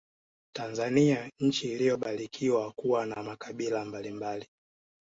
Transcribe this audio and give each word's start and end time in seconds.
Tanzania 0.53 1.31
nchi 1.39 1.71
iliyobarikiwa 1.73 2.71
kuwa 2.71 3.05
na 3.05 3.23
makabila 3.23 3.85
mbalimbali 3.85 4.47